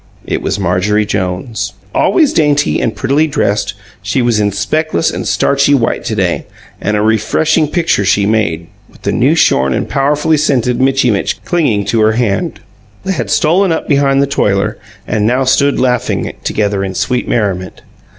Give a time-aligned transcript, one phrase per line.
[0.25, 1.73] It was Marjorie Jones.
[1.93, 6.47] Always dainty, and prettily dressed, she was in speckless and starchy white to day,
[6.81, 11.39] and a refreshing picture she made, with the new shorn and powerfully scented Mitchy Mitch
[11.45, 12.61] clinging to her hand.
[13.03, 17.83] They had stolen up behind the toiler, and now stood laughing together in sweet merriment.